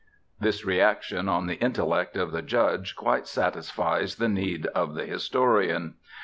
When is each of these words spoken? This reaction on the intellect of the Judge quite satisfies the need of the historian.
This 0.39 0.65
reaction 0.65 1.29
on 1.29 1.45
the 1.45 1.57
intellect 1.59 2.17
of 2.17 2.31
the 2.31 2.41
Judge 2.41 2.95
quite 2.95 3.27
satisfies 3.27 4.15
the 4.15 4.29
need 4.29 4.65
of 4.73 4.95
the 4.95 5.05
historian. 5.05 5.93